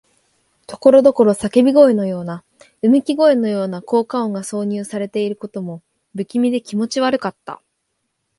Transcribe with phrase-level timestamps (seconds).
[0.65, 2.43] ところどころ叫び声のような、
[2.81, 5.83] うめき声のような効果音が挿入されていることも、
[6.15, 7.61] 不気味で気持ち悪かった。